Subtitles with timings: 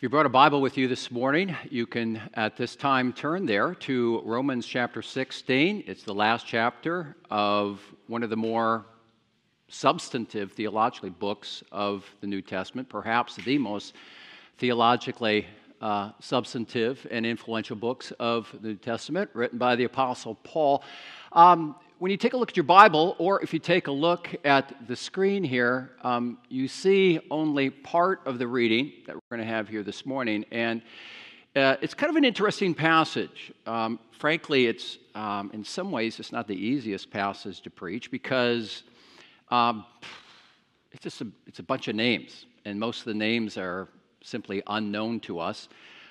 [0.00, 3.44] If you brought a Bible with you this morning, you can at this time turn
[3.44, 5.84] there to Romans chapter 16.
[5.86, 8.86] It's the last chapter of one of the more
[9.68, 13.94] substantive theologically books of the New Testament, perhaps the most
[14.56, 15.46] theologically
[15.82, 20.82] uh, substantive and influential books of the New Testament, written by the Apostle Paul.
[21.32, 24.34] Um, when you take a look at your Bible, or if you take a look
[24.42, 29.46] at the screen here, um, you see only part of the reading that we're going
[29.46, 30.46] to have here this morning.
[30.50, 30.80] And
[31.54, 33.52] uh, it's kind of an interesting passage.
[33.66, 38.82] Um, frankly, it's um, in some ways it's not the easiest passage to preach because
[39.50, 39.84] um,
[40.92, 43.88] it's just a, it's a bunch of names, and most of the names are
[44.24, 45.68] simply unknown to us.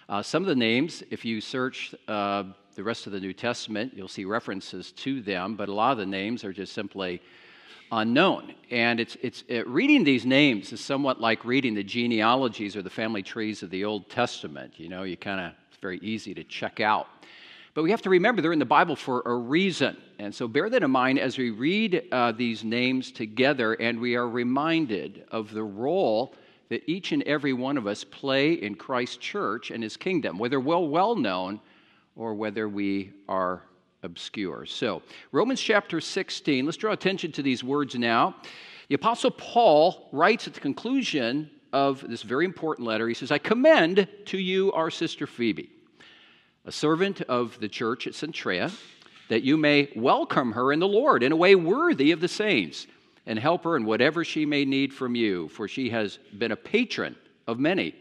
[0.09, 3.93] Uh, some of the names, if you search uh, the rest of the New Testament,
[3.95, 7.21] you'll see references to them, but a lot of the names are just simply
[7.91, 8.55] unknown.
[8.71, 12.89] And it's, it's, it, reading these names is somewhat like reading the genealogies or the
[12.89, 14.73] family trees of the Old Testament.
[14.77, 17.05] You know, you kind of, it's very easy to check out.
[17.75, 19.95] But we have to remember they're in the Bible for a reason.
[20.17, 24.15] And so bear that in mind as we read uh, these names together and we
[24.15, 26.33] are reminded of the role
[26.69, 30.59] that each and every one of us play in Christ's church and his kingdom, whether
[30.59, 31.59] well well known
[32.15, 33.63] or whether we are
[34.03, 34.65] obscure.
[34.65, 38.35] So, Romans chapter 16, let's draw attention to these words now.
[38.87, 43.37] The Apostle Paul writes at the conclusion of this very important letter, he says, I
[43.37, 45.69] commend to you our sister Phoebe,
[46.65, 48.71] a servant of the church at Cenchreae,
[49.29, 52.87] that you may welcome her in the Lord in a way worthy of the saints,
[53.29, 56.55] and help her in whatever she may need from you, for she has been a
[56.55, 57.95] patron of many,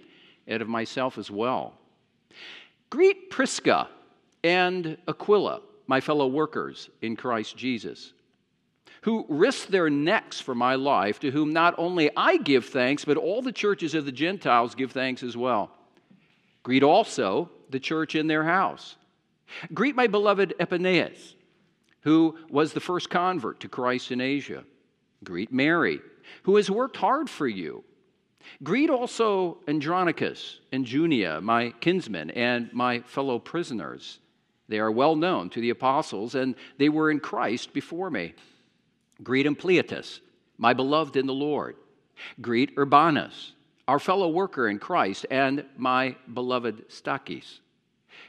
[0.46, 1.74] and of myself as well.
[2.88, 3.88] Greet Prisca
[4.42, 8.14] and Aquila, my fellow workers in Christ Jesus,
[9.02, 13.18] who risked their necks for my life, to whom not only I give thanks, but
[13.18, 15.70] all the churches of the Gentiles give thanks as well.
[16.62, 18.96] Greet also the church in their house.
[19.74, 21.34] Greet my beloved Epaenetus,
[22.00, 24.64] who was the first convert to Christ in Asia.
[25.24, 26.00] Greet Mary,
[26.44, 27.84] who has worked hard for you.
[28.62, 34.20] Greet also Andronicus and Junia, my kinsmen and my fellow prisoners.
[34.68, 38.34] They are well known to the apostles, and they were in Christ before me.
[39.22, 40.20] Greet Ampliatus,
[40.58, 41.76] my beloved in the Lord.
[42.40, 43.52] Greet Urbanus,
[43.86, 47.60] our fellow worker in Christ, and my beloved Stachys.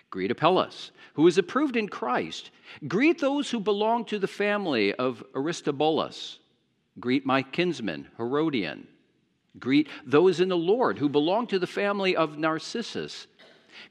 [0.10, 2.52] Greet Apelles, who is approved in Christ.
[2.88, 6.40] Greet those who belong to the family of Aristobulus.
[7.00, 8.88] Greet my kinsman, Herodian.
[9.58, 13.28] Greet those in the Lord who belong to the family of Narcissus.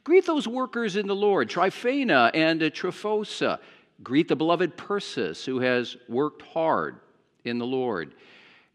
[0.05, 3.59] Greet those workers in the Lord, Tryphena and Tryphosa.
[4.03, 7.01] Greet the beloved Persis, who has worked hard
[7.45, 8.15] in the Lord.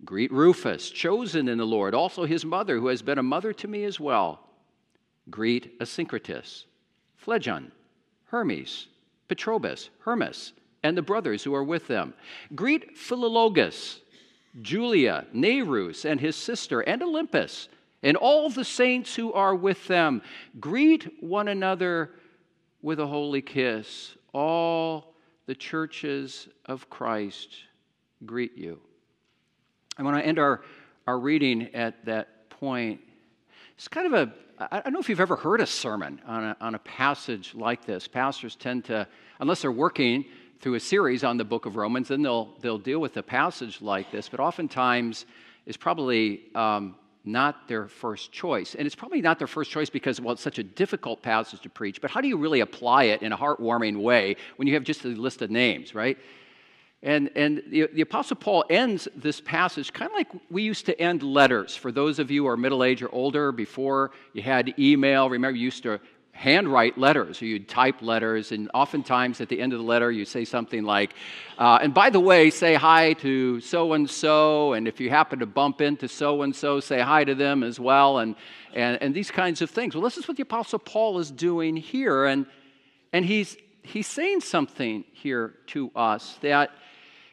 [0.04, 3.68] Greet Rufus, chosen in the Lord, also his mother, who has been a mother to
[3.68, 4.42] me as well.
[5.30, 6.66] Greet Asyncritus,
[7.16, 7.72] Phlegon,
[8.26, 8.88] Hermes,
[9.30, 10.52] Patrobas, Hermas,
[10.84, 12.14] and the brothers who are with them.
[12.54, 14.00] Greet Philologus,
[14.62, 17.68] Julia, Nereus, and his sister, and Olympas,
[18.04, 20.22] and all the saints who are with them.
[20.60, 22.12] Greet one another
[22.82, 24.16] with a holy kiss.
[24.34, 25.16] All
[25.46, 27.56] the churches of Christ
[28.26, 28.80] greet you.
[29.98, 30.62] I want to end our,
[31.08, 33.02] our reading at that point.
[33.76, 34.34] It's kind of a,
[34.72, 37.86] I don't know if you've ever heard a sermon on a, on a passage like
[37.86, 38.08] this.
[38.08, 39.08] Pastors tend to,
[39.40, 40.26] unless they're working
[40.64, 43.82] through a series on the book of Romans, then they'll, they'll deal with a passage
[43.82, 44.30] like this.
[44.30, 45.26] But oftentimes,
[45.66, 48.74] it's probably um, not their first choice.
[48.74, 51.70] And it's probably not their first choice because, well, it's such a difficult passage to
[51.70, 54.86] preach, but how do you really apply it in a heartwarming way when you have
[54.86, 56.18] just a list of names, right?
[57.02, 60.98] And, and the, the Apostle Paul ends this passage kind of like we used to
[60.98, 61.76] end letters.
[61.76, 65.58] For those of you who are middle age or older, before you had email, remember
[65.58, 66.00] you used to
[66.34, 70.26] handwrite letters, or you'd type letters, and oftentimes at the end of the letter you
[70.26, 71.14] say something like,
[71.60, 75.40] uh, and by the way, say hi to so and so, and if you happen
[75.40, 78.36] to bump into so and so, say hi to them as well, and,
[78.74, 79.96] and, and these kinds of things.
[79.96, 82.48] Well, this is what the Apostle Paul is doing here, and,
[83.14, 86.72] and he's, he's saying something here to us that,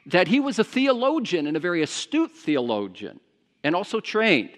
[0.06, 3.18] that he was a theologian and a very astute theologian,
[3.64, 4.50] and also trained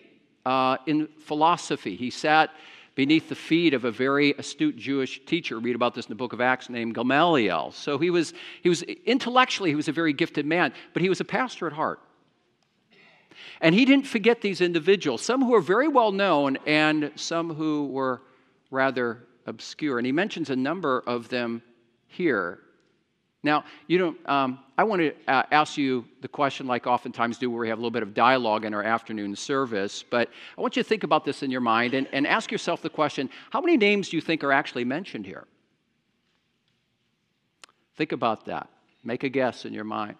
[0.44, 1.94] uh, in philosophy.
[1.94, 2.50] He sat
[2.94, 5.58] beneath the feet of a very astute Jewish teacher.
[5.58, 7.72] Read about this in the book of Acts named Gamaliel.
[7.72, 11.20] So he was, he was intellectually, he was a very gifted man, but he was
[11.20, 12.00] a pastor at heart.
[13.60, 17.86] And he didn't forget these individuals, some who are very well known and some who
[17.86, 18.22] were
[18.70, 19.98] rather obscure.
[19.98, 21.62] And he mentions a number of them
[22.08, 22.60] here.
[23.44, 27.50] Now, you don't, um, I want to uh, ask you the question, like oftentimes do,
[27.50, 30.76] where we have a little bit of dialogue in our afternoon service, but I want
[30.76, 33.60] you to think about this in your mind and, and ask yourself the question how
[33.60, 35.46] many names do you think are actually mentioned here?
[37.96, 38.68] Think about that.
[39.02, 40.16] Make a guess in your mind.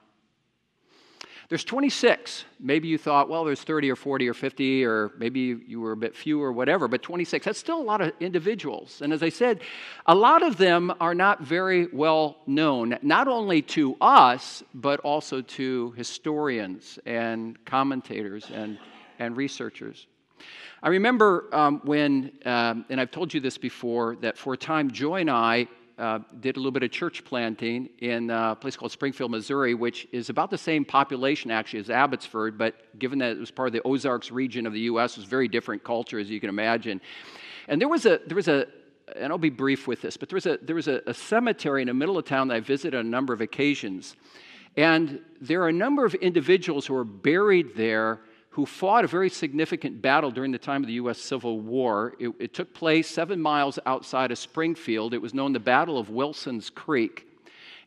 [1.53, 2.47] There's 26.
[2.61, 5.97] Maybe you thought, well, there's 30 or 40 or 50, or maybe you were a
[5.99, 7.45] bit fewer whatever, but 26.
[7.45, 9.03] That's still a lot of individuals.
[9.03, 9.61] And as I said,
[10.07, 15.43] a lot of them are not very well known, not only to us, but also
[15.43, 18.79] to historians and commentators and,
[19.19, 20.07] and researchers.
[20.83, 24.91] I remember um, when, um, and I've told you this before, that for a time,
[24.91, 25.69] Joy and I
[25.99, 30.09] uh, did a little bit of church planting in a place called Springfield, Missouri, which
[30.13, 33.73] is about the same population actually as Abbotsford, but given that it was part of
[33.73, 37.01] the Ozarks region of the U.S., it was very different culture, as you can imagine.
[37.69, 38.67] And there was a, there was a,
[39.17, 41.83] and I'll be brief with this, but there was a, there was a, a cemetery
[41.83, 44.17] in the middle of town that I visited on a number of occasions.
[44.77, 48.21] And there are a number of individuals who are buried there
[48.53, 51.19] who fought a very significant battle during the time of the U.S.
[51.19, 52.15] Civil War.
[52.19, 55.15] It, it, took place seven miles outside of Springfield.
[55.15, 57.27] It was known the Battle of Wilson's Creek.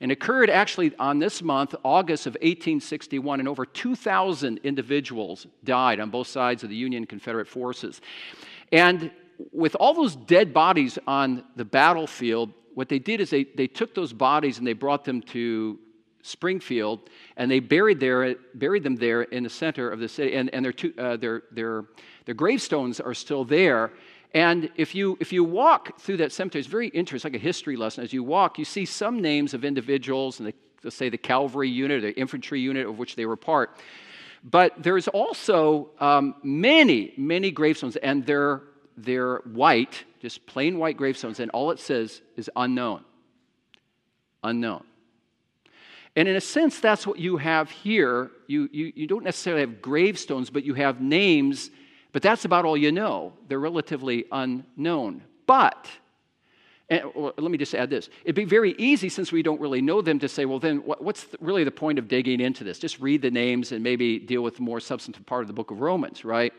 [0.01, 6.09] And occurred actually on this month, August of 1861, and over 2,000 individuals died on
[6.09, 8.01] both sides of the Union Confederate forces.
[8.71, 9.11] And
[9.51, 13.93] with all those dead bodies on the battlefield, what they did is they, they took
[13.93, 15.77] those bodies and they brought them to
[16.25, 20.35] Springfield, and they buried, there, buried them there in the center of the city.
[20.35, 21.85] And, and their, two, uh, their, their,
[22.25, 23.91] their gravestones are still there.
[24.33, 27.75] And if you, if you walk through that cemetery, it's very interesting, like a history
[27.75, 28.03] lesson.
[28.03, 32.01] As you walk, you see some names of individuals, and they, say the cavalry unit,
[32.01, 33.77] the infantry unit of which they were part.
[34.43, 38.61] But there's also um, many, many gravestones, and they're,
[38.97, 43.05] they're white, just plain white gravestones, and all it says is unknown.
[44.43, 44.83] Unknown.
[46.15, 48.31] And in a sense, that's what you have here.
[48.47, 51.71] You, you, you don't necessarily have gravestones, but you have names,
[52.13, 53.33] but that's about all you know.
[53.49, 55.23] They're relatively unknown.
[55.45, 55.89] But,
[56.89, 59.81] and, well, let me just add this it'd be very easy, since we don't really
[59.81, 62.63] know them, to say, well, then what, what's the, really the point of digging into
[62.63, 62.79] this?
[62.79, 65.71] Just read the names and maybe deal with the more substantive part of the book
[65.71, 66.53] of Romans, right?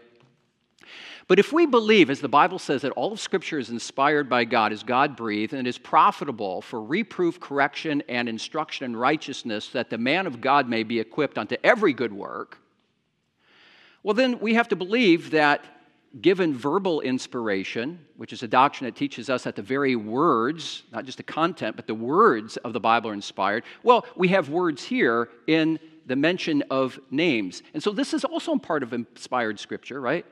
[1.29, 4.45] But if we believe, as the Bible says, that all of Scripture is inspired by
[4.45, 9.91] God, is God breathed, and is profitable for reproof, correction, and instruction in righteousness, that
[9.91, 12.59] the man of God may be equipped unto every good work,
[14.05, 15.65] well, then we have to believe that
[16.21, 21.05] given verbal inspiration, which is a doctrine that teaches us that the very words, not
[21.05, 24.85] just the content, but the words of the Bible are inspired, well, we have words
[24.85, 27.65] here in the mention of names.
[27.75, 30.25] And so this is also part of inspired scripture, right?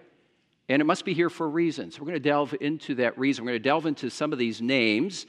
[0.68, 1.90] And it must be here for a reason.
[1.90, 3.44] So we're going to delve into that reason.
[3.44, 5.26] We're going to delve into some of these names.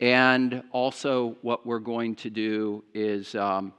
[0.00, 3.72] And also, what we're going to do is um,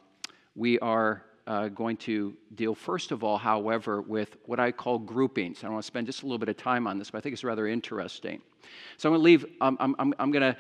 [0.56, 5.64] we are uh, going to deal, first of all, however, with what I call groupings.
[5.64, 7.34] I want to spend just a little bit of time on this, but I think
[7.34, 8.42] it's rather interesting.
[8.98, 10.58] So I'm going to leave, um, I'm, I'm, I'm going to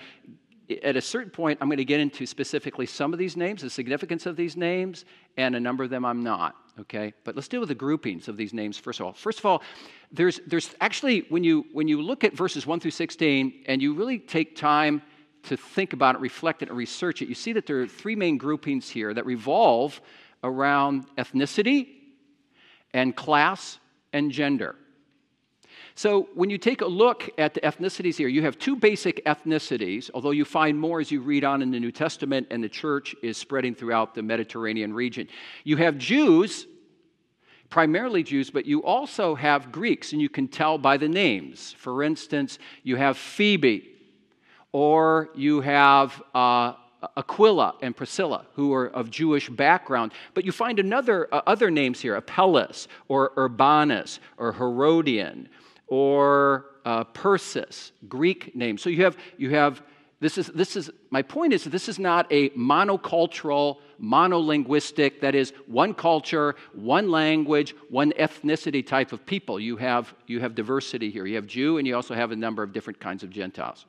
[0.83, 3.69] at a certain point, I'm going to get into specifically some of these names, the
[3.69, 5.05] significance of these names,
[5.37, 7.13] and a number of them I'm not, okay?
[7.23, 9.13] But let's deal with the groupings of these names first of all.
[9.13, 9.61] First of all,
[10.11, 13.93] there's, there's actually, when you, when you look at verses 1 through 16 and you
[13.93, 15.01] really take time
[15.43, 18.15] to think about it, reflect it, and research it, you see that there are three
[18.15, 20.01] main groupings here that revolve
[20.43, 21.87] around ethnicity
[22.93, 23.77] and class
[24.13, 24.75] and gender.
[25.97, 30.09] So, when you take a look at the ethnicities here, you have two basic ethnicities,
[30.13, 33.15] although you find more as you read on in the New Testament and the church
[33.23, 35.29] is spreading throughout the Mediterranean region.
[35.63, 36.67] You have Jews,
[37.69, 41.73] primarily Jews, but you also have Greeks, and you can tell by the names.
[41.77, 43.89] For instance, you have Phoebe,
[44.73, 46.73] or you have uh,
[47.15, 50.11] Aquila and Priscilla, who are of Jewish background.
[50.33, 55.47] But you find another uh, other names here: Apelles, or Urbanus, or Herodian,
[55.87, 58.77] or uh, Persis, Greek name.
[58.77, 59.81] So you have, you have
[60.21, 65.51] this is, this is, my point is this is not a monocultural, monolinguistic, that is,
[65.67, 69.59] one culture, one language, one ethnicity type of people.
[69.59, 71.25] You have, you have diversity here.
[71.25, 73.85] You have Jew, and you also have a number of different kinds of Gentiles,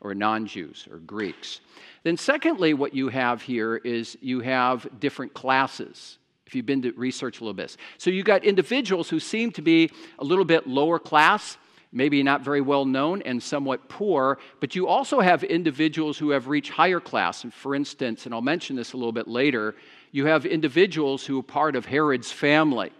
[0.00, 1.60] or non Jews, or Greeks.
[2.02, 6.18] Then, secondly, what you have here is you have different classes
[6.48, 7.76] if you've been to research a little bit.
[7.98, 11.58] So you got individuals who seem to be a little bit lower class,
[11.92, 16.48] maybe not very well known and somewhat poor, but you also have individuals who have
[16.48, 17.44] reached higher class.
[17.44, 19.74] And for instance, and I'll mention this a little bit later,
[20.10, 22.92] you have individuals who are part of Herod's family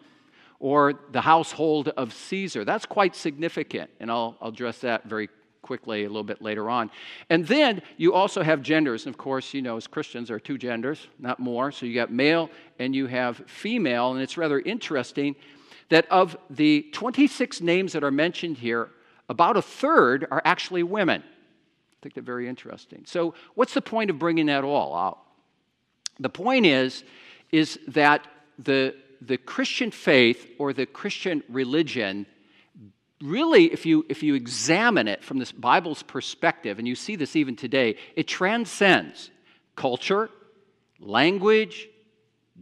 [0.60, 2.66] or the household of Caesar.
[2.66, 5.30] That's quite significant, and I'll, I'll address that very
[5.68, 6.90] quickly a little bit later on.
[7.28, 9.04] And then you also have genders.
[9.04, 11.70] And of course, you know, as Christians, there are two genders, not more.
[11.70, 12.48] So you got male
[12.78, 14.12] and you have female.
[14.12, 15.36] And it's rather interesting
[15.90, 18.88] that of the 26 names that are mentioned here,
[19.28, 21.22] about a third are actually women.
[21.22, 23.02] I think they're very interesting.
[23.04, 25.18] So, what's the point of bringing that all out?
[26.18, 27.04] The point is,
[27.52, 28.26] is that
[28.58, 32.24] the, the Christian faith or the Christian religion
[33.22, 37.36] really, if you, if you examine it from this Bible's perspective, and you see this
[37.36, 39.30] even today, it transcends
[39.76, 40.30] culture,
[41.00, 41.88] language,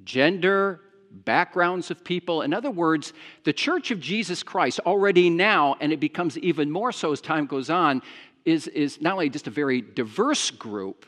[0.05, 2.43] gender, backgrounds of people.
[2.43, 3.13] In other words,
[3.45, 7.47] the Church of Jesus Christ already now, and it becomes even more so as time
[7.47, 8.03] goes on,
[8.45, 11.07] is, is not only just a very diverse group,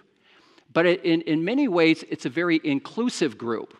[0.72, 3.76] but in, in many ways, it's a very inclusive group.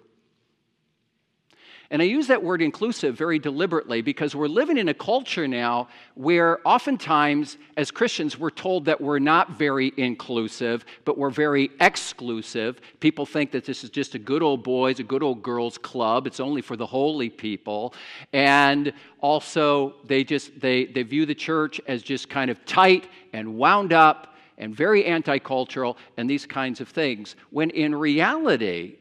[1.90, 5.88] And I use that word inclusive very deliberately because we're living in a culture now
[6.16, 12.82] where oftentimes, as Christians, we're told that we're not very inclusive, but we're very exclusive.
[13.00, 16.26] People think that this is just a good old boys, a good old girls club.
[16.26, 17.94] It's only for the holy people.
[18.34, 23.56] And also, they just they, they view the church as just kind of tight and
[23.56, 27.34] wound up and very anti cultural and these kinds of things.
[27.48, 28.96] When in reality,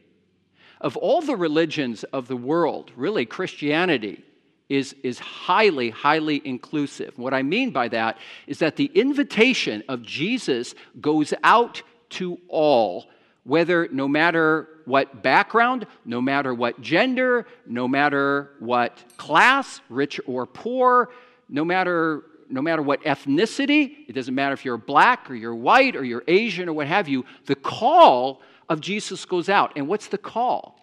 [0.80, 4.24] of all the religions of the world, really, Christianity
[4.68, 7.16] is, is highly, highly inclusive.
[7.16, 13.06] What I mean by that is that the invitation of Jesus goes out to all,
[13.44, 20.46] whether no matter what background, no matter what gender, no matter what class, rich or
[20.46, 21.10] poor,
[21.48, 25.94] no matter no matter what ethnicity, it doesn't matter if you're black or you're white
[25.94, 29.72] or you're Asian or what have you, the call of Jesus goes out.
[29.76, 30.78] And what's the call?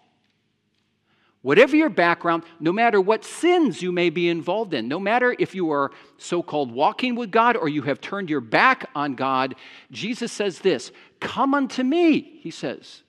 [1.42, 5.54] Whatever your background, no matter what sins you may be involved in, no matter if
[5.54, 9.54] you are so called walking with God or you have turned your back on God,
[9.92, 10.90] Jesus says this
[11.20, 13.02] Come unto me, he says,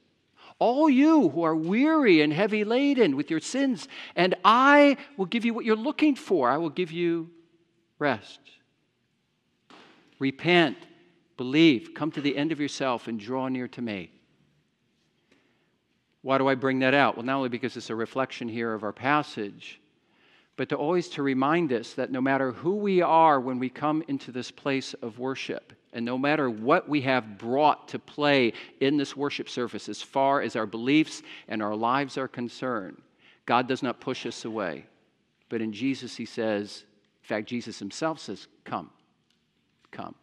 [0.60, 5.46] all you who are weary and heavy laden with your sins, and I will give
[5.46, 6.50] you what you're looking for.
[6.50, 7.29] I will give you
[8.00, 8.39] rest.
[10.19, 10.77] Repent,
[11.38, 14.12] believe, come to the end of yourself, and draw near to me.
[16.27, 17.15] Why do I bring that out?
[17.15, 19.79] Well, not only because it's a reflection here of our passage,
[20.57, 24.03] but to always to remind us that no matter who we are when we come
[24.10, 28.98] into this place of worship, and no matter what we have brought to play in
[28.98, 33.01] this worship service, as far as our beliefs and our lives are concerned,
[33.46, 34.86] God does not push us away.
[35.48, 36.84] But in Jesus, He says,
[37.24, 38.89] in fact, Jesus Himself says, Come,
[39.91, 40.13] come.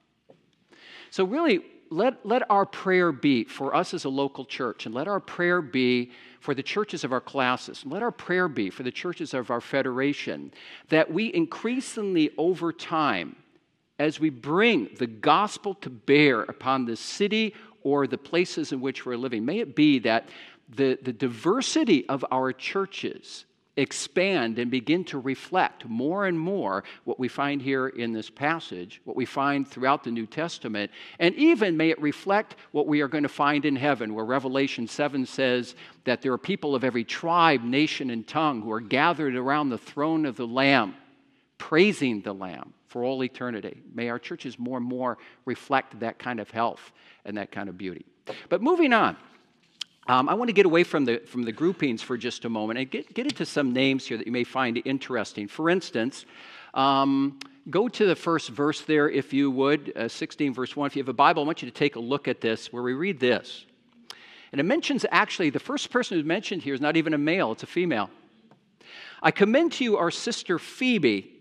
[1.11, 5.09] So, really, let, let our prayer be for us as a local church, and let
[5.09, 6.11] our prayer be
[6.41, 9.51] for the churches of our classes, and let our prayer be for the churches of
[9.51, 10.53] our federation,
[10.89, 13.37] that we increasingly over time,
[13.99, 19.07] as we bring the gospel to bear upon the city or the places in which
[19.07, 20.29] we're living, may it be that
[20.69, 23.45] the, the diversity of our churches
[23.77, 29.01] expand and begin to reflect more and more what we find here in this passage,
[29.05, 33.09] what we find throughout the New Testament, and even may it reflect what we are
[33.09, 37.05] going to find in heaven, where Revelation 7 says that there are people of every
[37.05, 40.95] tribe, nation, and tongue who are gathered around the throne of the Lamb,
[41.59, 43.83] praising the Lamb for all eternity.
[43.93, 46.93] May our churches more and more reflect that kind of health
[47.25, 48.07] and that kind of beauty.
[48.49, 49.17] But moving on.
[50.07, 52.79] Um, I want to get away from the, from the groupings for just a moment
[52.79, 55.49] and get, get into some names here that you may find interesting.
[55.49, 56.27] For instance,
[56.75, 57.39] um,
[57.71, 60.89] go to the first verse there, if you would, uh, 16, verse 1.
[60.89, 62.83] If you have a Bible, I want you to take a look at this, where
[62.83, 63.65] we read this.
[64.53, 67.53] And it mentions actually, the first person who's mentioned here is not even a male,
[67.53, 68.11] it's a female.
[69.23, 71.34] I commend to you our sister Phoebe,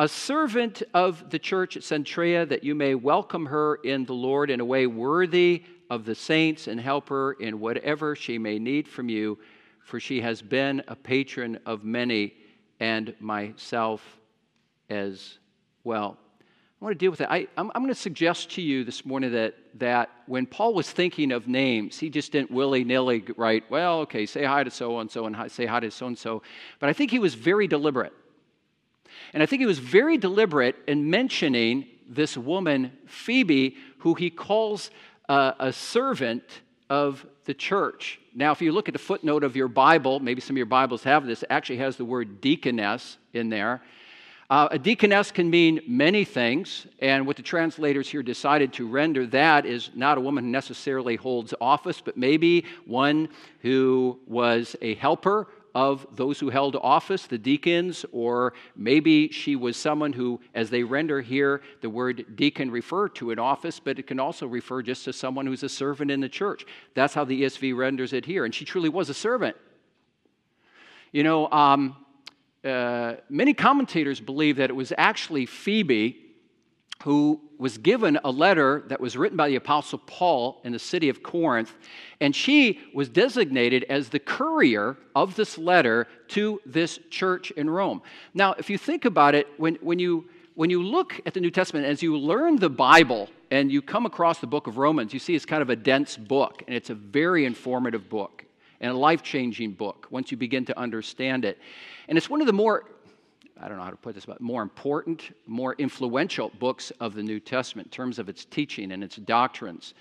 [0.00, 4.48] a servant of the church at Cenchreae, that you may welcome her in the Lord
[4.48, 8.88] in a way worthy of the saints and help her in whatever she may need
[8.88, 9.38] from you,
[9.84, 12.32] for she has been a patron of many
[12.80, 14.02] and myself
[14.88, 15.38] as
[15.84, 16.16] well.
[16.80, 17.30] I want to deal with that.
[17.30, 21.30] I, am going to suggest to you this morning that, that when Paul was thinking
[21.30, 25.10] of names, he just didn't willy nilly write, well, okay, say hi to so and
[25.10, 26.42] so and say hi to so and so.
[26.78, 28.14] But I think he was very deliberate.
[29.32, 34.90] And I think he was very deliberate in mentioning this woman, Phoebe, who he calls
[35.28, 36.42] uh, a servant
[36.88, 38.20] of the church.
[38.34, 41.04] Now, if you look at the footnote of your Bible, maybe some of your Bibles
[41.04, 43.82] have this, it actually has the word deaconess in there.
[44.50, 49.24] Uh, a deaconess can mean many things, and what the translators here decided to render
[49.24, 53.28] that is not a woman who necessarily holds office, but maybe one
[53.62, 59.76] who was a helper of those who held office, the deacons, or maybe she was
[59.76, 64.06] someone who, as they render here, the word deacon refer to an office, but it
[64.06, 66.64] can also refer just to someone who's a servant in the church.
[66.94, 68.44] That's how the ESV renders it here.
[68.44, 69.56] And she truly was a servant.
[71.12, 71.96] You know, um,
[72.64, 76.29] uh, many commentators believe that it was actually Phoebe
[77.04, 81.08] who was given a letter that was written by the Apostle Paul in the city
[81.08, 81.74] of Corinth,
[82.20, 88.02] and she was designated as the courier of this letter to this church in Rome.
[88.34, 91.50] Now, if you think about it, when, when, you, when you look at the New
[91.50, 95.18] Testament, as you learn the Bible and you come across the book of Romans, you
[95.18, 98.44] see it's kind of a dense book, and it's a very informative book
[98.80, 101.58] and a life changing book once you begin to understand it.
[102.08, 102.84] And it's one of the more
[103.62, 107.22] I don't know how to put this, but more important, more influential books of the
[107.22, 109.94] New Testament in terms of its teaching and its doctrines.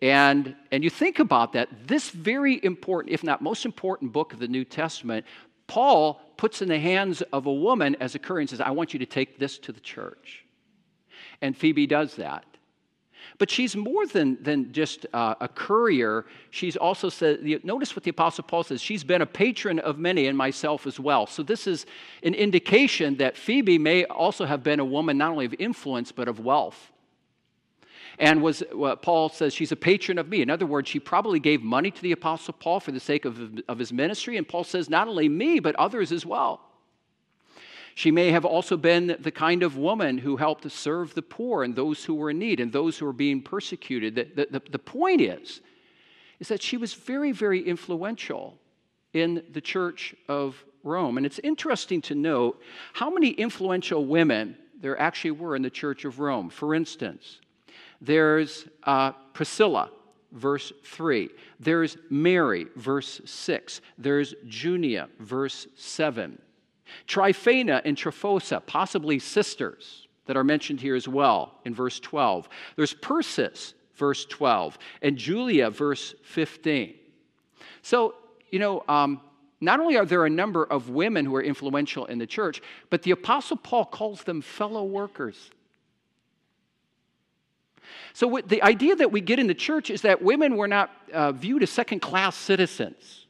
[0.00, 4.38] And, and you think about that, this very important, if not most important book of
[4.38, 5.26] the New Testament,
[5.66, 8.92] Paul puts in the hands of a woman as a courier and says, I want
[8.92, 10.44] you to take this to the church.
[11.40, 12.44] And Phoebe does that.
[13.38, 16.24] But she's more than, than just uh, a courier.
[16.50, 20.26] She's also said, notice what the Apostle Paul says, she's been a patron of many
[20.26, 21.26] and myself as well.
[21.26, 21.86] So this is
[22.22, 26.28] an indication that Phoebe may also have been a woman not only of influence, but
[26.28, 26.92] of wealth.
[28.18, 30.40] And was what Paul says she's a patron of me.
[30.40, 33.58] In other words, she probably gave money to the Apostle Paul for the sake of,
[33.68, 34.36] of his ministry.
[34.36, 36.60] And Paul says, not only me, but others as well.
[37.94, 41.76] She may have also been the kind of woman who helped serve the poor and
[41.76, 44.14] those who were in need and those who were being persecuted.
[44.14, 45.60] The, the, the point is,
[46.40, 48.58] is that she was very, very influential
[49.12, 51.16] in the church of Rome.
[51.16, 52.60] And it's interesting to note
[52.92, 56.50] how many influential women there actually were in the church of Rome.
[56.50, 57.40] For instance,
[58.00, 59.90] there's uh, Priscilla,
[60.32, 61.30] verse 3.
[61.60, 63.80] There's Mary, verse 6.
[63.96, 66.38] There's Junia, verse 7.
[67.06, 72.48] Tryphena and Tryphosa, possibly sisters, that are mentioned here as well in verse 12.
[72.76, 76.94] There's Persis, verse 12, and Julia, verse 15.
[77.82, 78.14] So,
[78.50, 79.20] you know, um,
[79.60, 82.60] not only are there a number of women who are influential in the church,
[82.90, 85.50] but the Apostle Paul calls them fellow workers.
[88.12, 91.32] So, the idea that we get in the church is that women were not uh,
[91.32, 93.23] viewed as second class citizens.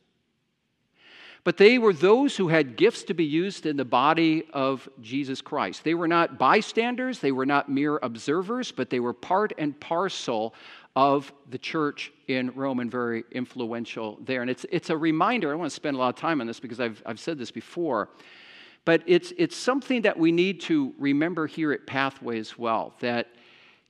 [1.44, 5.42] But they were those who had gifts to be used in the body of Jesus
[5.42, 5.84] Christ.
[5.84, 10.54] They were not bystanders, they were not mere observers, but they were part and parcel
[10.96, 14.40] of the church in Rome and very influential there.
[14.40, 16.46] And it's, it's a reminder, I don't want to spend a lot of time on
[16.46, 18.08] this because I've, I've said this before,
[18.86, 22.94] but it's, it's something that we need to remember here at Pathway as well.
[23.00, 23.28] That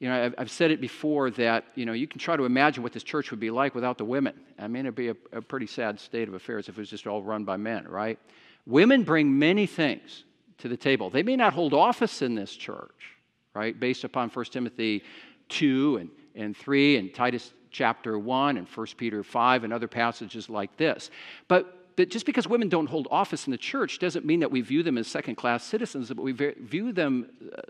[0.05, 2.83] you know, I've, I've, said it before that, you know, you can try to imagine
[2.83, 4.35] what this church would be like without the women.
[4.59, 7.07] I mean, it'd be a, a pretty sad state of affairs if it was just
[7.07, 8.19] all run by men, right?
[8.67, 10.25] Women bring many things
[10.59, 11.09] to the table.
[11.09, 13.17] They may not hold office in this church,
[13.55, 15.03] right, based upon 1 Timothy
[15.49, 20.51] 2 and, and 3 and Titus chapter 1 and 1 Peter 5 and other passages
[20.51, 21.11] like this.
[21.49, 24.61] But, but just because women don't hold office in the church doesn't mean that we
[24.61, 27.63] view them as second class citizens, but we view them uh,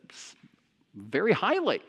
[0.96, 1.80] very highly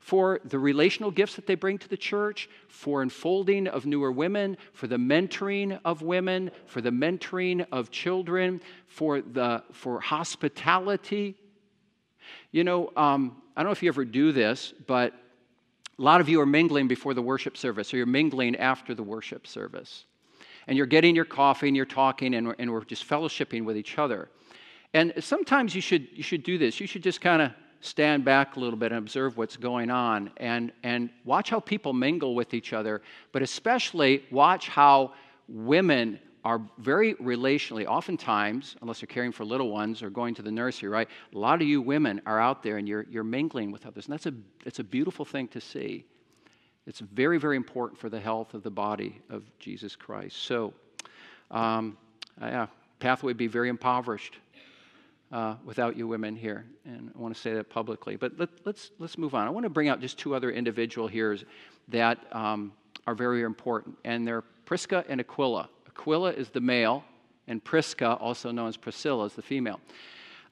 [0.00, 4.56] for the relational gifts that they bring to the church, for enfolding of newer women,
[4.72, 11.36] for the mentoring of women, for the mentoring of children, for, the, for hospitality.
[12.50, 15.12] You know, um, I don't know if you ever do this, but
[15.98, 19.02] a lot of you are mingling before the worship service, or you're mingling after the
[19.02, 20.06] worship service.
[20.66, 23.76] And you're getting your coffee and you're talking and we're, and we're just fellowshipping with
[23.76, 24.28] each other.
[24.94, 26.80] And sometimes you should, you should do this.
[26.80, 30.30] You should just kind of stand back a little bit and observe what's going on
[30.36, 33.00] and, and watch how people mingle with each other,
[33.32, 35.12] but especially watch how
[35.48, 40.50] women are very relationally, oftentimes, unless they're caring for little ones or going to the
[40.50, 41.08] nursery, right?
[41.34, 44.06] A lot of you women are out there and you're, you're mingling with others.
[44.06, 46.06] And that's a, it's a beautiful thing to see.
[46.86, 50.36] It's very, very important for the health of the body of Jesus Christ.
[50.36, 50.72] So,
[51.50, 51.98] um,
[52.40, 52.68] yeah,
[53.00, 54.38] pathway be very impoverished
[55.32, 56.64] uh, without you women here.
[56.84, 58.16] And I want to say that publicly.
[58.16, 59.46] But let, us let's, let's move on.
[59.46, 61.36] I want to bring out just two other individual here
[61.88, 62.72] that um,
[63.06, 65.68] are very important, and they're Prisca and Aquila.
[65.86, 67.04] Aquila is the male,
[67.46, 69.80] and Prisca, also known as Priscilla, is the female.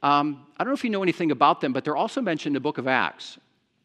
[0.03, 2.55] Um, I don't know if you know anything about them, but they're also mentioned in
[2.55, 3.39] the book of Acts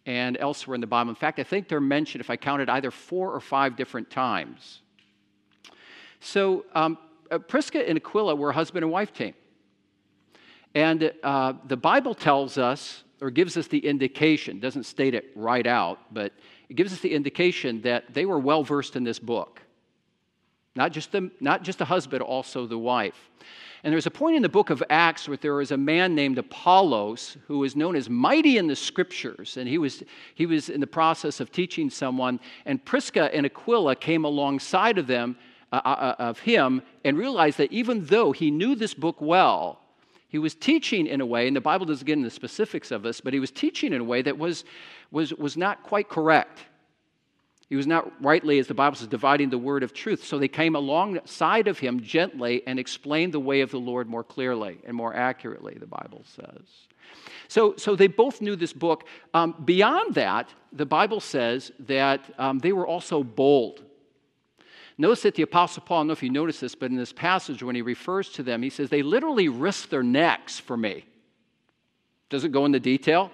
[0.06, 1.10] and elsewhere in the Bible.
[1.10, 4.82] In fact, I think they're mentioned, if I counted, either four or five different times.
[6.20, 6.98] So, um,
[7.32, 9.34] uh, Prisca and Aquila were a husband and wife team.
[10.76, 15.68] And uh, the Bible tells us, or gives us the indication, doesn't state it right
[15.68, 16.34] out, but
[16.70, 19.62] it gives us the indication that they were well versed in this book.
[20.76, 23.30] Not just the, not just the husband, also the wife.
[23.84, 26.38] And there's a point in the book of Acts where there was a man named
[26.38, 29.58] Apollos who was known as mighty in the scriptures.
[29.58, 30.04] And he was,
[30.36, 32.40] he was in the process of teaching someone.
[32.66, 35.36] And Prisca and Aquila came alongside of them,
[35.72, 39.83] uh, uh, uh, of him, and realized that even though he knew this book well,
[40.34, 43.04] he was teaching in a way, and the Bible doesn't get into the specifics of
[43.04, 44.66] this, but he was teaching in a way that was,
[45.12, 46.60] was, was not quite correct.
[47.70, 50.26] He was not rightly, as the Bible says, dividing the word of truth.
[50.26, 54.24] So they came alongside of him gently and explained the way of the Lord more
[54.24, 56.66] clearly and more accurately, the Bible says.
[57.48, 59.04] So, so they both knew this book.
[59.36, 63.84] Um, beyond that, the Bible says that um, they were also bold.
[64.98, 67.14] Notice that the Apostle Paul, I don't know if you notice this, but in this
[67.14, 71.06] passage, when he refers to them, he says, They literally risked their necks for me.
[72.30, 73.32] Doesn't go into detail,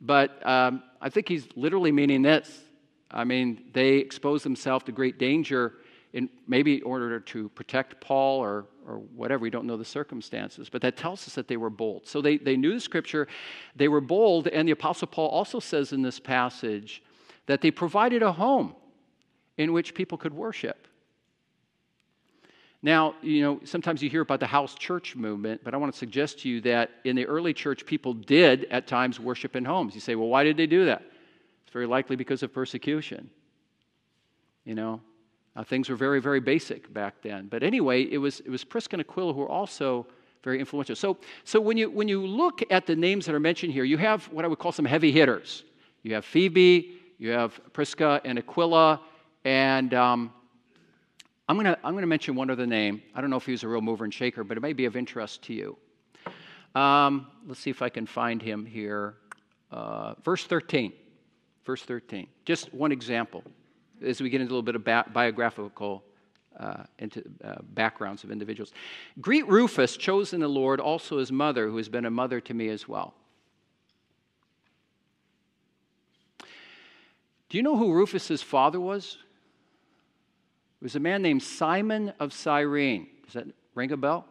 [0.00, 2.62] but um, I think he's literally meaning this
[3.10, 5.74] I mean, they exposed themselves to great danger
[6.12, 9.42] in maybe in order to protect Paul or, or whatever.
[9.42, 12.06] We don't know the circumstances, but that tells us that they were bold.
[12.06, 13.28] So they, they knew the scripture,
[13.76, 17.02] they were bold, and the Apostle Paul also says in this passage
[17.46, 18.74] that they provided a home
[19.58, 20.86] in which people could worship.
[22.80, 25.98] Now, you know, sometimes you hear about the house church movement, but I want to
[25.98, 29.94] suggest to you that in the early church, people did at times worship in homes.
[29.96, 31.02] You say, well, why did they do that?
[31.64, 33.28] It's very likely because of persecution.
[34.64, 35.00] You know,
[35.56, 37.48] uh, things were very, very basic back then.
[37.48, 40.06] But anyway, it was, it was Prisca and Aquila who were also
[40.44, 40.94] very influential.
[40.94, 43.96] So, so when, you, when you look at the names that are mentioned here, you
[43.96, 45.64] have what I would call some heavy hitters.
[46.04, 49.00] You have Phoebe, you have Prisca and Aquila,
[49.44, 50.32] and um,
[51.48, 53.02] I'm going to I'm gonna mention one other name.
[53.14, 54.84] I don't know if he was a real mover and shaker, but it may be
[54.84, 55.76] of interest to you.
[56.74, 59.14] Um, let's see if I can find him here.
[59.70, 60.92] Uh, verse 13.
[61.64, 62.26] Verse 13.
[62.44, 63.42] Just one example
[64.04, 66.04] as we get into a little bit of bi- biographical
[66.58, 68.72] uh, into uh, backgrounds of individuals.
[69.20, 72.68] Greet Rufus, chosen the Lord, also his mother, who has been a mother to me
[72.68, 73.14] as well.
[77.48, 79.18] Do you know who Rufus's father was?
[80.80, 83.08] It was a man named Simon of Cyrene.
[83.24, 84.26] Does that ring a bell?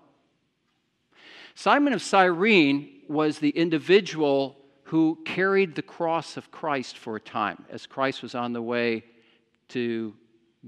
[1.56, 7.66] Simon of Cyrene was the individual who carried the cross of Christ for a time
[7.70, 9.04] as Christ was on the way
[9.70, 10.14] to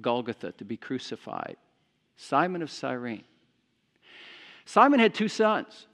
[0.01, 1.55] Golgotha to be crucified.
[2.17, 3.23] Simon of Cyrene.
[4.65, 5.87] Simon had two sons,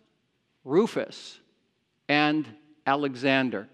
[0.63, 1.39] Rufus
[2.09, 2.47] and
[2.87, 3.67] Alexander.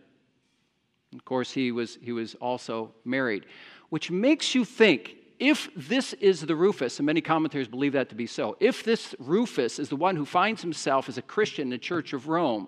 [1.16, 3.46] Of course, he was, he was also married,
[3.90, 8.16] which makes you think if this is the Rufus, and many commentators believe that to
[8.16, 11.70] be so, if this Rufus is the one who finds himself as a Christian in
[11.72, 12.68] the Church of Rome,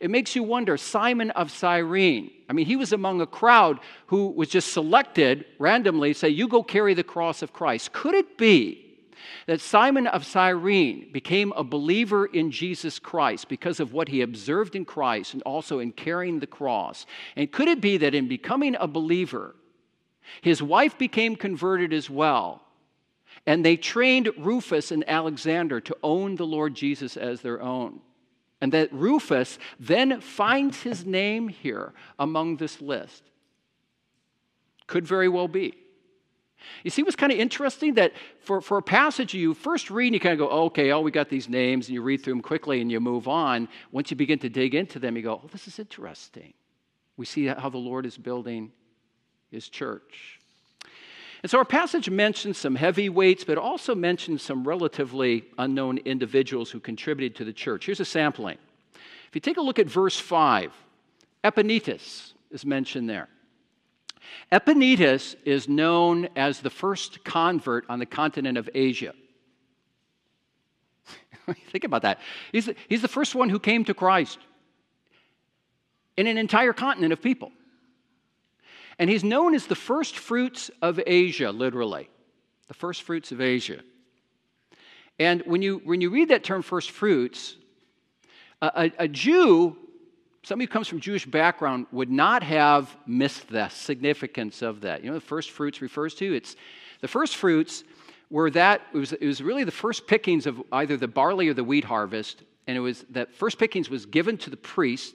[0.00, 2.30] it makes you wonder Simon of Cyrene.
[2.48, 6.62] I mean, he was among a crowd who was just selected randomly, say, You go
[6.62, 7.92] carry the cross of Christ.
[7.92, 8.84] Could it be
[9.48, 14.76] that Simon of Cyrene became a believer in Jesus Christ because of what he observed
[14.76, 17.06] in Christ and also in carrying the cross?
[17.34, 19.56] And could it be that in becoming a believer,
[20.40, 22.62] his wife became converted as well?
[23.46, 28.00] And they trained Rufus and Alexander to own the Lord Jesus as their own.
[28.60, 33.22] And that Rufus then finds his name here among this list.
[34.86, 35.74] Could very well be.
[36.82, 37.94] You see what's kind of interesting?
[37.94, 40.90] That for, for a passage you first read and you kind of go, oh, okay,
[40.90, 43.68] oh, we got these names, and you read through them quickly and you move on.
[43.92, 46.54] Once you begin to dig into them, you go, oh, this is interesting.
[47.16, 48.72] We see how the Lord is building
[49.50, 50.40] his church.
[51.42, 56.80] And so our passage mentions some heavyweights, but also mentions some relatively unknown individuals who
[56.80, 57.86] contributed to the church.
[57.86, 58.58] Here's a sampling.
[59.28, 60.72] If you take a look at verse 5,
[61.44, 63.28] Epaenetus is mentioned there.
[64.50, 69.12] Epaenetus is known as the first convert on the continent of Asia.
[71.70, 72.20] Think about that.
[72.52, 74.38] He's the, he's the first one who came to Christ
[76.16, 77.52] in an entire continent of people.
[78.98, 82.08] And he's known as the first fruits of Asia, literally.
[82.68, 83.80] The first fruits of Asia.
[85.18, 87.56] And when you, when you read that term first fruits,
[88.60, 89.76] a, a, Jew,
[90.42, 95.02] somebody who comes from Jewish background, would not have missed the significance of that.
[95.02, 96.34] You know, the first fruits refers to?
[96.34, 96.56] It's
[97.00, 97.84] the first fruits
[98.30, 101.54] were that it was, it was really the first pickings of either the barley or
[101.54, 105.14] the wheat harvest, and it was that first pickings was given to the priest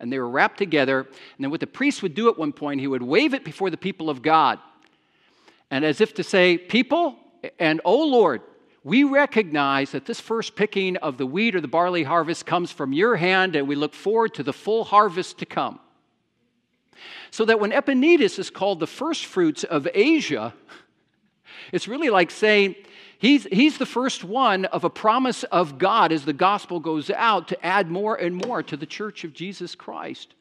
[0.00, 1.00] and they were wrapped together.
[1.00, 1.08] And
[1.44, 3.76] then what the priest would do at one point, he would wave it before the
[3.76, 4.58] people of God.
[5.70, 7.16] And as if to say, People,
[7.58, 8.42] and oh Lord,
[8.82, 12.92] we recognize that this first picking of the wheat or the barley harvest comes from
[12.92, 15.80] your hand, and we look forward to the full harvest to come.
[17.30, 20.54] So that when Epaenetus is called the first fruits of Asia,
[21.72, 22.76] It's really like saying
[23.24, 27.48] he's, he's the first one of a promise of God as the gospel goes out
[27.48, 30.34] to add more and more to the church of Jesus Christ.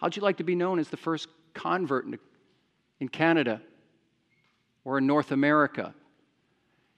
[0.00, 2.18] How'd you like to be known as the first convert in,
[3.00, 3.60] in Canada
[4.84, 5.94] or in North America?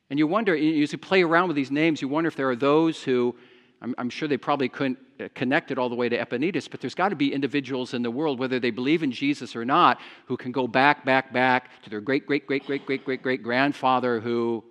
[0.09, 2.57] And you wonder, as you play around with these names, you wonder if there are
[2.57, 3.35] those who,
[3.83, 6.81] I'm, I'm sure they probably couldn't uh, connect it all the way to Epaenetus, but
[6.81, 10.01] there's got to be individuals in the world, whether they believe in Jesus or not,
[10.27, 13.43] who can go back, back, back to their great, great, great, great, great, great, great
[13.43, 14.65] grandfather who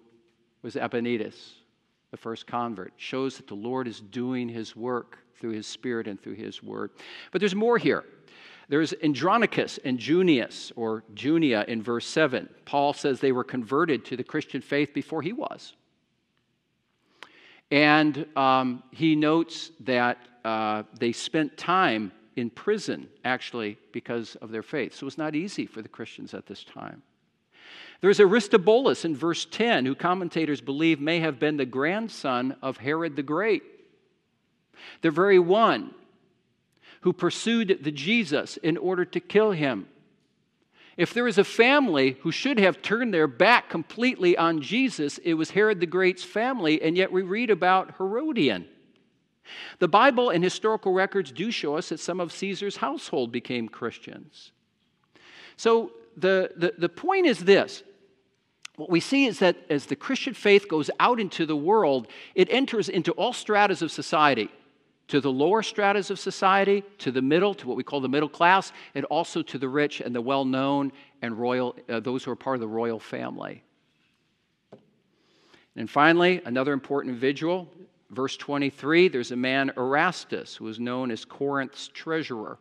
[0.61, 1.35] was Epaenetus,
[2.11, 2.93] the first convert.
[2.97, 6.91] Shows that the Lord is doing his work through his Spirit and through his word.
[7.31, 8.03] But there's more here.
[8.69, 12.49] There's Andronicus and Junius, or Junia in verse 7.
[12.65, 15.73] Paul says they were converted to the Christian faith before he was.
[17.73, 24.61] And um, he notes that uh, they spent time in prison, actually, because of their
[24.61, 24.93] faith.
[24.93, 27.01] So it was not easy for the Christians at this time.
[27.99, 33.15] There's Aristobulus in verse 10, who commentators believe may have been the grandson of Herod
[33.15, 33.63] the Great,
[35.01, 35.95] the very one
[37.01, 39.87] who pursued the Jesus in order to kill him.
[40.95, 45.33] If there is a family who should have turned their back completely on Jesus, it
[45.33, 48.65] was Herod the Great's family, and yet we read about Herodian.
[49.79, 54.51] The Bible and historical records do show us that some of Caesar's household became Christians.
[55.57, 57.83] So the, the, the point is this
[58.75, 62.47] what we see is that as the Christian faith goes out into the world, it
[62.49, 64.49] enters into all stratas of society
[65.07, 68.29] to the lower stratas of society, to the middle, to what we call the middle
[68.29, 72.31] class, and also to the rich and the well known and royal, uh, those who
[72.31, 73.63] are part of the royal family.
[75.75, 77.67] And finally, another important individual,
[78.11, 82.57] verse 23, there's a man, Erastus, who was known as Corinth's treasurer.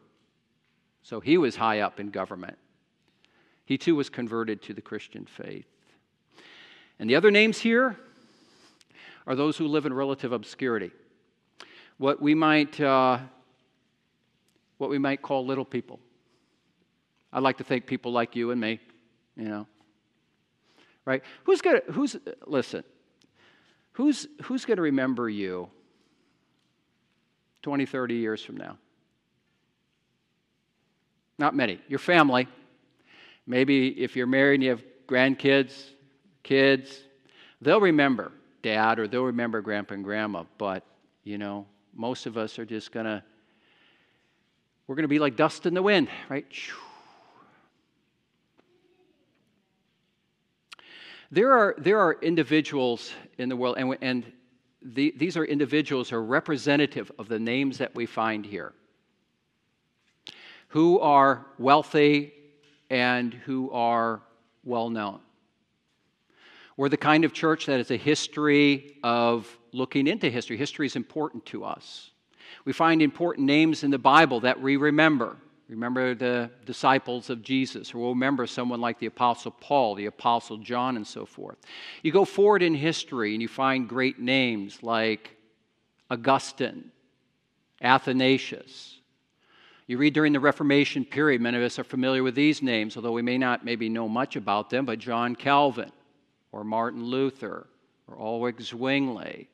[1.02, 2.57] So he was high up in government.
[3.64, 5.66] He too was converted to the Christian faith.
[6.98, 7.96] And the other names here
[9.26, 10.90] are those who live in relative obscurity
[12.03, 13.17] what we might, uh,
[14.79, 16.01] what we might call little people.
[17.33, 18.81] I'd like to think people like you and me,
[19.37, 19.69] you know.
[21.05, 21.23] Right?
[21.45, 22.83] Who's going to, who's, listen,
[23.93, 25.71] who's, who's going to remember you
[27.62, 28.79] 20, 30 years from now?
[31.38, 31.79] Not many.
[31.87, 32.49] Your family.
[33.47, 35.91] Maybe if you're married and you have grandkids,
[36.43, 36.99] kids,
[37.61, 40.85] they'll remember dad or they'll remember grandpa and grandma, but,
[41.23, 43.22] you know, most of us are just going to,
[44.87, 46.46] we're going to be like dust in the wind, right?
[51.31, 54.33] There are, there are individuals in the world, and, and
[54.83, 58.74] the, these are individuals who are representative of the names that we find here,
[60.68, 62.35] who are wealthy
[62.90, 64.20] and who are
[64.64, 65.20] well known.
[66.83, 70.57] We're the kind of church that has a history of looking into history.
[70.57, 72.11] History is important to us.
[72.64, 75.37] We find important names in the Bible that we remember.
[75.68, 80.57] Remember the disciples of Jesus, or we'll remember someone like the Apostle Paul, the Apostle
[80.57, 81.57] John, and so forth.
[82.03, 85.37] You go forward in history and you find great names like
[86.11, 86.90] Augustine,
[87.81, 88.99] Athanasius.
[89.87, 93.12] You read during the Reformation period, many of us are familiar with these names, although
[93.12, 95.92] we may not maybe know much about them, but John Calvin,
[96.53, 97.67] or Martin Luther,
[98.07, 99.49] or Ulrich Zwingli,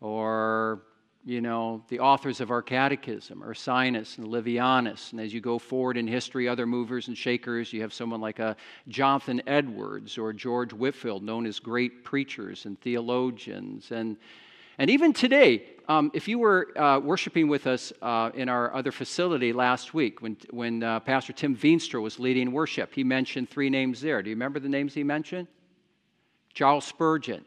[0.00, 0.82] or
[1.26, 5.10] you know, the authors of our catechism, Ursinus and Olevianus.
[5.10, 8.38] And as you go forward in history, other movers and shakers, you have someone like
[8.38, 8.54] a uh,
[8.86, 13.90] Jonathan Edwards or George Whitefield known as great preachers and theologians.
[13.90, 14.16] And,
[14.78, 18.92] and even today, um, if you were uh, worshiping with us uh, in our other
[18.92, 23.68] facility last week, when, when uh, Pastor Tim Veenstra was leading worship, he mentioned three
[23.68, 24.22] names there.
[24.22, 25.48] Do you remember the names he mentioned?
[26.56, 27.44] Charles Spurgeon.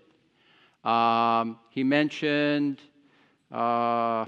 [0.83, 2.79] Um, he mentioned,
[3.51, 4.25] uh,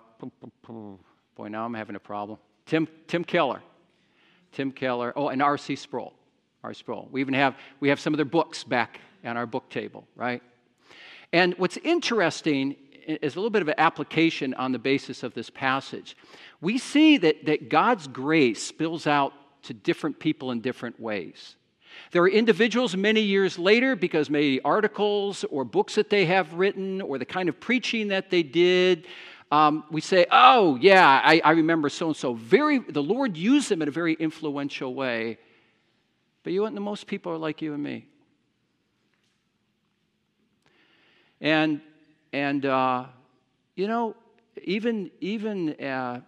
[1.35, 2.39] boy, now I'm having a problem.
[2.65, 3.61] Tim, Tim Keller.
[4.51, 5.13] Tim Keller.
[5.15, 5.75] Oh, and R.C.
[5.75, 6.13] Sproul.
[6.63, 6.73] R.
[6.73, 7.07] Sproul.
[7.11, 10.41] We even have, we have some of their books back on our book table, right?
[11.31, 15.51] And what's interesting is a little bit of an application on the basis of this
[15.51, 16.17] passage.
[16.59, 21.55] We see that, that God's grace spills out to different people in different ways.
[22.12, 27.01] There are individuals many years later, because maybe articles or books that they have written
[27.01, 29.08] or the kind of preaching that they did,
[29.51, 32.34] um, we say, oh, yeah, I, I remember so and so.
[32.34, 35.38] Very, the Lord used them in a very influential way.
[36.43, 38.08] But you know, most people are like you and me.
[41.41, 41.82] And,
[42.32, 43.06] and uh,
[43.75, 44.15] you know,
[44.63, 46.21] even, even, uh,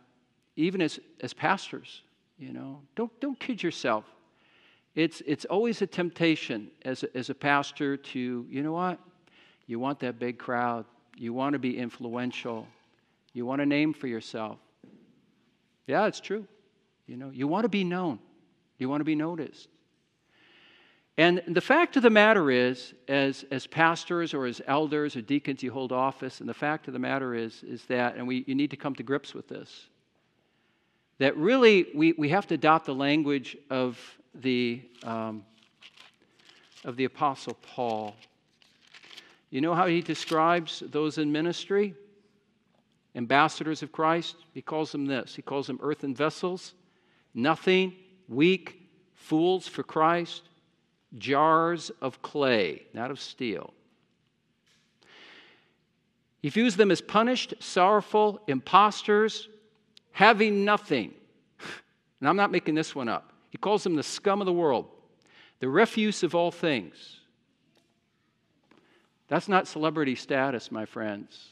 [0.56, 2.02] even as, as pastors,
[2.38, 4.06] you know, don't, don't kid yourself
[4.96, 9.00] It's, it's always a temptation as a, as a pastor to, you know what?
[9.66, 10.86] You want that big crowd.
[11.18, 12.68] You want to be influential.
[13.34, 14.60] You want a name for yourself.
[15.88, 16.48] Yeah, it's true.
[17.08, 18.20] You know, you want to be known.
[18.78, 19.68] You want to be noticed.
[21.18, 25.62] And the fact of the matter is, as, as pastors or as elders or deacons,
[25.62, 28.56] you hold office, and the fact of the matter is, is that, and we, you
[28.56, 29.88] need to come to grips with this,
[31.20, 34.00] that really we, we have to adopt the language of
[34.34, 35.44] the, um,
[36.84, 38.16] of the Apostle Paul.
[39.50, 41.94] You know how he describes those in ministry?
[43.16, 44.36] Ambassadors of Christ?
[44.54, 45.36] He calls them this.
[45.36, 46.74] He calls them earthen vessels,
[47.34, 47.94] nothing,
[48.28, 48.82] weak,
[49.14, 50.44] fools for Christ
[51.18, 53.74] jars of clay, not of steel.
[56.42, 59.48] He views them as punished, sorrowful, impostors,
[60.12, 61.14] having nothing.
[62.20, 63.33] And I'm not making this one up.
[63.54, 64.88] He calls them the scum of the world,
[65.60, 67.20] the refuse of all things.
[69.28, 71.50] That's not celebrity status, my friends.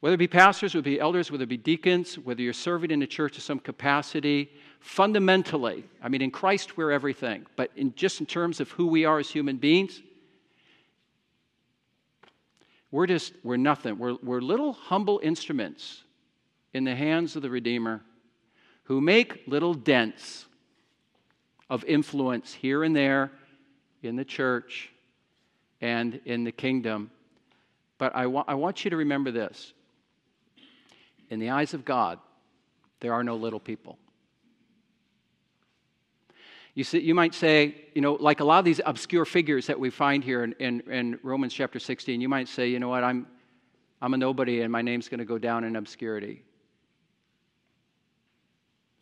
[0.00, 2.90] Whether it be pastors, whether it be elders, whether it be deacons, whether you're serving
[2.90, 7.94] in a church of some capacity, fundamentally, I mean, in Christ we're everything, but in
[7.94, 10.02] just in terms of who we are as human beings,
[12.90, 13.96] we're just, we're nothing.
[13.96, 16.02] We're, we're little humble instruments
[16.74, 18.02] in the hands of the Redeemer
[18.86, 20.46] who make little dents
[21.68, 23.32] of influence here and there
[24.02, 24.90] in the church
[25.80, 27.10] and in the kingdom.
[27.98, 29.72] But I, wa- I want you to remember this.
[31.30, 32.20] In the eyes of God,
[33.00, 33.98] there are no little people.
[36.74, 39.80] You, see, you might say, you know, like a lot of these obscure figures that
[39.80, 43.02] we find here in, in, in Romans chapter 16, you might say, you know what,
[43.02, 43.26] I'm,
[44.00, 46.44] I'm a nobody and my name's going to go down in obscurity.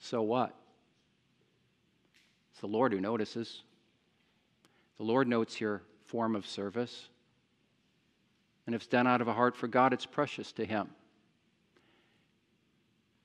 [0.05, 0.55] So what?
[2.53, 3.63] It's the Lord who notices.
[4.99, 7.09] The Lord notes your form of service.
[8.67, 10.91] And if it's done out of a heart for God, it's precious to Him.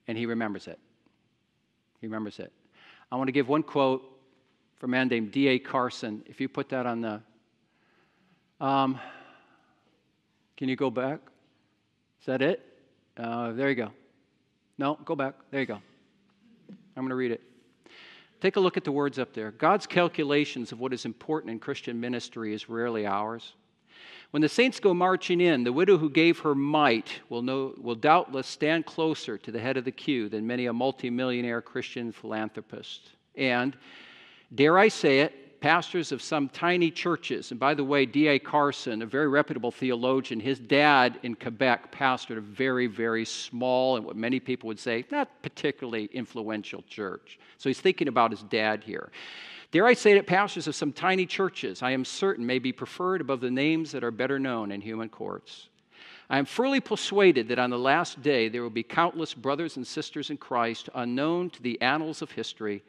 [0.07, 0.79] And He remembers it.
[1.99, 2.53] He remembers it.
[3.11, 4.01] I want to give one quote
[4.77, 5.59] from a man named D.A.
[5.59, 6.23] Carson.
[6.27, 7.21] If you put that on the.
[8.65, 8.97] Um,
[10.55, 11.19] can you go back?
[12.21, 12.65] Is that it?
[13.17, 13.91] Uh, there you go.
[14.77, 15.35] No, go back.
[15.51, 15.81] There you go.
[16.95, 17.41] I'm going to read it.
[18.41, 19.51] Take a look at the words up there.
[19.51, 23.53] God's calculations of what is important in Christian ministry is rarely ours.
[24.31, 27.95] When the saints go marching in, the widow who gave her mite will, know, will
[27.95, 33.09] doubtless stand closer to the head of the queue than many a multimillionaire Christian philanthropist.
[33.35, 33.75] And
[34.53, 37.51] dare I say it, pastors of some tiny churches.
[37.51, 38.39] And by the way, D.A.
[38.39, 44.05] Carson, a very reputable theologian, his dad in Quebec pastored a very, very small and
[44.05, 47.39] what many people would say, not particularly influential church.
[47.57, 49.11] So he's thinking about his dad here.
[49.71, 53.21] Dare I say that pastors of some tiny churches, I am certain, may be preferred
[53.21, 55.67] above the names that are better known in human courts.
[56.29, 59.85] I am fully persuaded that on the last day there will be countless brothers and
[59.85, 62.83] sisters in Christ unknown to the annals of history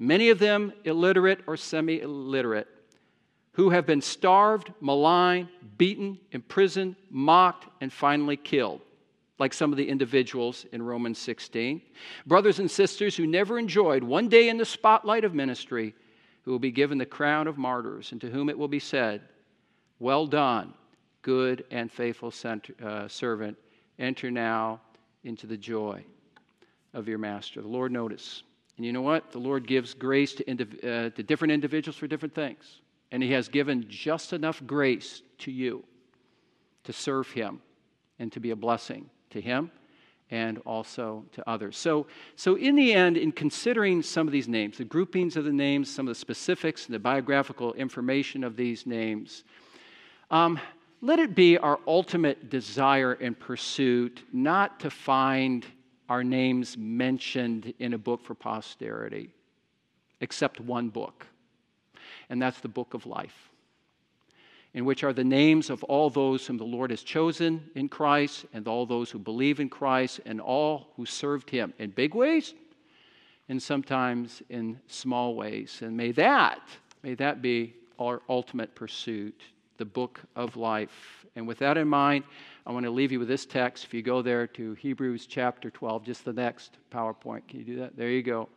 [0.00, 2.66] many of them illiterate or semi illiterate,
[3.52, 8.80] who have been starved, maligned, beaten, imprisoned, mocked, and finally killed,
[9.38, 11.82] like some of the individuals in Romans 16.
[12.26, 15.94] Brothers and sisters who never enjoyed one day in the spotlight of ministry,
[16.42, 19.20] who will be given the crown of martyrs, and to whom it will be said,
[19.98, 20.72] Well done,
[21.22, 22.32] good and faithful
[22.82, 23.58] uh, servant.
[23.98, 24.80] Enter now
[25.24, 26.02] into the joy
[26.94, 27.60] of your master.
[27.60, 28.42] The Lord notice
[28.80, 29.30] and you know what?
[29.30, 32.80] The Lord gives grace to, indiv- uh, to different individuals for different things.
[33.12, 35.84] And He has given just enough grace to you
[36.84, 37.60] to serve Him
[38.18, 39.70] and to be a blessing to Him
[40.30, 41.76] and also to others.
[41.76, 45.52] So, so in the end, in considering some of these names, the groupings of the
[45.52, 49.44] names, some of the specifics, and the biographical information of these names,
[50.30, 50.58] um,
[51.02, 55.66] let it be our ultimate desire and pursuit not to find
[56.10, 59.30] our names mentioned in a book for posterity,
[60.20, 61.26] except one book,
[62.28, 63.50] and that's the book of life,
[64.74, 68.44] in which are the names of all those whom the Lord has chosen in Christ,
[68.52, 72.52] and all those who believe in Christ, and all who served him in big ways
[73.50, 75.80] and sometimes in small ways.
[75.82, 76.60] And may that,
[77.02, 79.42] may that be our ultimate pursuit,
[79.76, 81.19] the book of life.
[81.36, 82.24] And with that in mind,
[82.66, 83.84] I want to leave you with this text.
[83.84, 87.76] If you go there to Hebrews chapter 12, just the next PowerPoint, can you do
[87.76, 87.96] that?
[87.96, 88.48] There you go.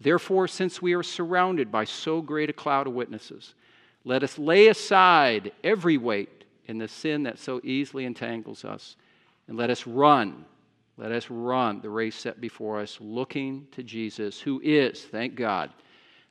[0.00, 3.54] Therefore, since we are surrounded by so great a cloud of witnesses,
[4.04, 8.96] let us lay aside every weight and the sin that so easily entangles us,
[9.48, 10.44] and let us run
[10.96, 15.70] Let us run the race set before us, looking to Jesus, who is, thank God,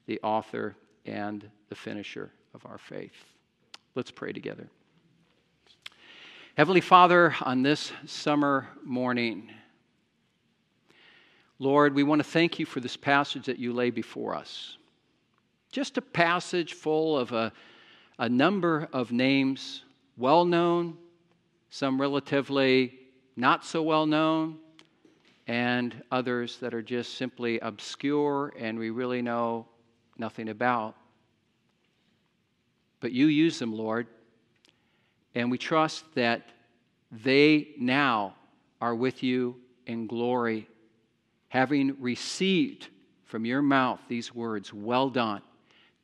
[0.05, 0.75] the author
[1.05, 3.25] and the finisher of our faith.
[3.95, 4.69] Let's pray together.
[6.55, 9.49] Heavenly Father, on this summer morning,
[11.57, 14.77] Lord, we want to thank you for this passage that you lay before us.
[15.71, 17.51] Just a passage full of a,
[18.19, 19.83] a number of names,
[20.15, 20.95] well known,
[21.71, 22.99] some relatively
[23.35, 24.59] not so well known,
[25.47, 29.65] and others that are just simply obscure and we really know
[30.19, 30.95] nothing about.
[32.99, 34.05] But you use them, Lord,
[35.35, 36.49] and we trust that
[37.11, 38.35] they now
[38.81, 39.55] are with you
[39.85, 40.67] in glory,
[41.49, 42.89] having received
[43.25, 45.41] from your mouth these words Well done,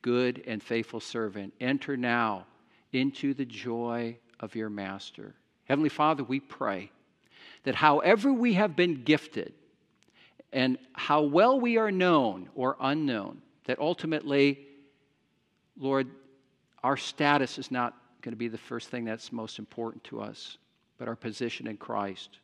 [0.02, 1.54] good and faithful servant.
[1.60, 2.46] Enter now
[2.92, 5.36] into the joy of your master.
[5.66, 6.92] Heavenly Father, we pray
[7.64, 9.54] that however we have been gifted
[10.52, 14.66] and how well we are known or unknown, that ultimately,
[15.78, 16.08] Lord,
[16.84, 20.58] our status is not going to be the first thing that's most important to us,
[20.98, 22.40] but our position in Christ,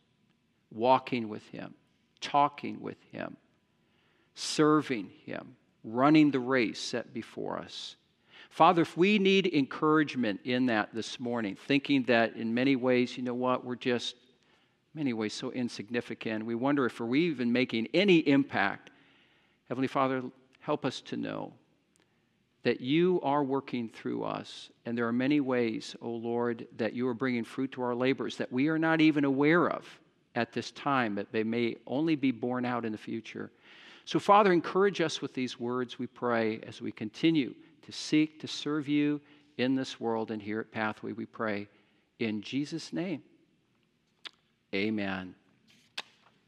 [0.72, 1.74] walking with Him,
[2.22, 3.38] talking with Him,
[4.34, 7.96] serving Him, running the race set before us.
[8.50, 13.24] Father, if we need encouragement in that this morning, thinking that in many ways, you
[13.24, 14.16] know what, we're just
[14.94, 16.46] many ways so insignificant.
[16.46, 18.92] We wonder if we're even making any impact.
[19.68, 20.24] Heavenly Father,
[20.62, 21.54] help us to know
[22.66, 24.72] that you are working through us.
[24.88, 27.94] And there are many ways, O oh Lord, that you are bringing fruit to our
[27.94, 29.86] labors that we are not even aware of
[30.34, 33.52] at this time, that they may only be borne out in the future.
[34.04, 37.54] So, Father, encourage us with these words, we pray, as we continue
[37.84, 39.22] to seek to serve you
[39.60, 41.68] in this world and here at Pathway, we pray.
[42.18, 43.22] In Jesus' name.
[44.74, 45.36] Amen.